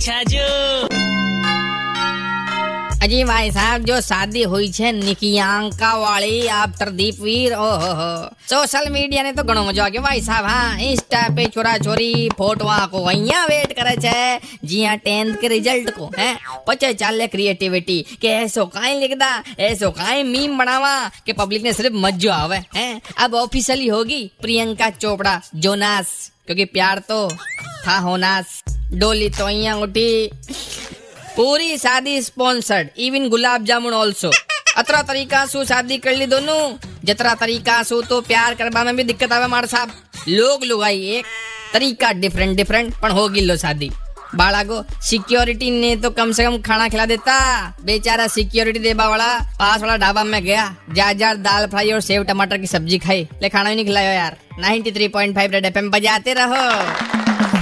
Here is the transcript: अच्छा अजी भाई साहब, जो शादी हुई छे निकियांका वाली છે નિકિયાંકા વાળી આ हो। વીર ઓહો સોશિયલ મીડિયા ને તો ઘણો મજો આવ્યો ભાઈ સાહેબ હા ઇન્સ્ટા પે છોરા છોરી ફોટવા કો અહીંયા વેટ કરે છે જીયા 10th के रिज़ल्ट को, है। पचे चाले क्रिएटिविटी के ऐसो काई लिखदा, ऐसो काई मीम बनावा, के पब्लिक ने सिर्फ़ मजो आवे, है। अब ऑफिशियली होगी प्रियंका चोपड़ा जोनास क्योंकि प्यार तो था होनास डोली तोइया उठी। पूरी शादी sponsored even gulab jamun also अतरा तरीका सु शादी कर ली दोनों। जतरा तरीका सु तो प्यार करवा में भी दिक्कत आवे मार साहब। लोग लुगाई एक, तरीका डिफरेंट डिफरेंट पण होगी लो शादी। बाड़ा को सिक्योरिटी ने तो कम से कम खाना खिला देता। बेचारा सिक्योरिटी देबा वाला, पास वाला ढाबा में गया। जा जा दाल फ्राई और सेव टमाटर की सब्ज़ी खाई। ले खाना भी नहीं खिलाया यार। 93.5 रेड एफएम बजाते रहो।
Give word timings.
अच्छा 0.00 0.18
अजी 3.04 3.24
भाई 3.24 3.50
साहब, 3.50 3.84
जो 3.84 4.00
शादी 4.00 4.42
हुई 4.42 4.68
छे 4.68 4.92
निकियांका 4.92 5.94
वाली 5.94 6.40
છે 6.40 6.42
નિકિયાંકા 6.42 6.44
વાળી 6.44 6.48
આ 6.48 6.66
हो। 7.08 7.22
વીર 7.24 7.54
ઓહો 7.54 8.30
સોશિયલ 8.50 8.90
મીડિયા 8.90 9.22
ને 9.22 9.32
તો 9.32 9.42
ઘણો 9.42 9.64
મજો 9.64 9.82
આવ્યો 9.82 10.02
ભાઈ 10.02 10.20
સાહેબ 10.20 10.44
હા 10.44 10.78
ઇન્સ્ટા 10.78 11.22
પે 11.36 11.44
છોરા 11.44 11.78
છોરી 11.78 12.28
ફોટવા 12.38 12.86
કો 12.86 13.04
અહીંયા 13.04 13.44
વેટ 13.44 13.74
કરે 13.74 13.96
છે 13.96 14.40
જીયા 14.64 14.94
10th 14.96 15.36
के 15.36 15.48
रिज़ल्ट 15.48 15.90
को, 15.90 16.10
है। 16.18 16.36
पचे 16.66 16.92
चाले 16.94 17.26
क्रिएटिविटी 17.26 18.02
के 18.22 18.28
ऐसो 18.28 18.66
काई 18.66 18.94
लिखदा, 18.94 19.44
ऐसो 19.58 19.90
काई 19.90 20.22
मीम 20.22 20.58
बनावा, 20.58 21.08
के 21.26 21.32
पब्लिक 21.32 21.62
ने 21.62 21.72
सिर्फ़ 21.72 21.94
मजो 21.94 22.32
आवे, 22.32 22.56
है। 22.76 23.00
अब 23.18 23.34
ऑफिशियली 23.34 23.88
होगी 23.88 24.30
प्रियंका 24.40 24.90
चोपड़ा 24.90 25.40
जोनास 25.56 26.32
क्योंकि 26.46 26.64
प्यार 26.64 26.98
तो 26.98 27.28
था 27.86 27.98
होनास 27.98 28.59
डोली 28.92 29.28
तोइया 29.30 29.74
उठी। 29.76 30.30
पूरी 31.36 31.76
शादी 31.78 32.20
sponsored 32.22 32.88
even 32.98 33.28
gulab 33.28 33.64
jamun 33.64 33.92
also 33.92 34.30
अतरा 34.76 35.02
तरीका 35.02 35.44
सु 35.46 35.64
शादी 35.64 35.98
कर 35.98 36.16
ली 36.16 36.26
दोनों। 36.26 36.60
जतरा 37.04 37.34
तरीका 37.34 37.82
सु 37.82 38.00
तो 38.02 38.20
प्यार 38.20 38.54
करवा 38.54 38.84
में 38.84 38.96
भी 38.96 39.04
दिक्कत 39.04 39.32
आवे 39.32 39.46
मार 39.46 39.66
साहब। 39.66 39.92
लोग 40.28 40.64
लुगाई 40.64 41.06
एक, 41.08 41.26
तरीका 41.72 42.12
डिफरेंट 42.12 42.56
डिफरेंट 42.56 42.94
पण 43.02 43.10
होगी 43.10 43.40
लो 43.40 43.56
शादी। 43.56 43.90
बाड़ा 44.34 44.62
को 44.64 44.82
सिक्योरिटी 45.02 45.70
ने 45.70 45.94
तो 45.96 46.10
कम 46.10 46.32
से 46.32 46.44
कम 46.44 46.58
खाना 46.62 46.88
खिला 46.88 47.06
देता। 47.06 47.38
बेचारा 47.84 48.26
सिक्योरिटी 48.26 48.78
देबा 48.78 49.08
वाला, 49.08 49.38
पास 49.58 49.80
वाला 49.80 49.96
ढाबा 49.96 50.24
में 50.24 50.42
गया। 50.44 50.76
जा 50.92 51.12
जा 51.12 51.32
दाल 51.34 51.66
फ्राई 51.66 51.90
और 51.90 52.00
सेव 52.00 52.22
टमाटर 52.22 52.58
की 52.58 52.66
सब्ज़ी 52.66 52.98
खाई। 52.98 53.28
ले 53.42 53.48
खाना 53.48 53.70
भी 53.70 53.76
नहीं 53.76 53.86
खिलाया 53.86 54.12
यार। 54.12 54.36
93.5 54.60 55.52
रेड 55.52 55.64
एफएम 55.64 55.90
बजाते 55.90 56.34
रहो। 56.38 57.19